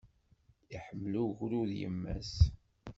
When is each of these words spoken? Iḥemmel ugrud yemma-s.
Iḥemmel 0.75 1.13
ugrud 1.23 1.71
yemma-s. 1.79 2.33